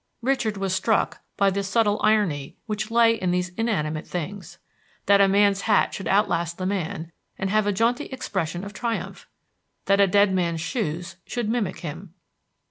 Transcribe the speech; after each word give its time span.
Richard 0.23 0.57
was 0.57 0.73
struck 0.73 1.19
by 1.37 1.51
the 1.51 1.61
subtile 1.61 2.01
irony 2.03 2.57
which 2.65 2.89
lay 2.89 3.13
in 3.13 3.29
these 3.29 3.49
inanimate 3.49 4.07
things. 4.07 4.57
That 5.05 5.21
a 5.21 5.27
man's 5.27 5.61
hat 5.61 5.93
should 5.93 6.07
outlast 6.07 6.57
the 6.57 6.65
man, 6.65 7.11
and 7.37 7.51
have 7.51 7.67
a 7.67 7.71
jaunty 7.71 8.05
expression 8.05 8.63
of 8.63 8.73
triumph! 8.73 9.27
That 9.85 9.99
a 10.01 10.07
dead 10.07 10.33
man's 10.33 10.59
shoes 10.61 11.17
should 11.27 11.47
mimic 11.49 11.81
him! 11.81 12.15